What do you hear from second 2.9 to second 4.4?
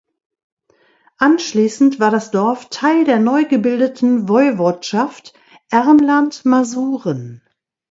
der neu gebildeten